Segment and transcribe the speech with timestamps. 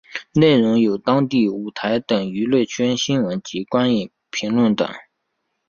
[0.33, 4.89] 内容有当地舞台等娱乐圈新闻及观影评论等。